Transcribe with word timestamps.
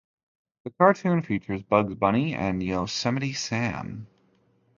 The 0.63 0.71
cartoon 0.71 1.21
features 1.21 1.61
Bugs 1.61 1.93
Bunny 1.93 2.33
and 2.33 2.63
Yosemite 2.63 3.33
Sam. 3.33 4.07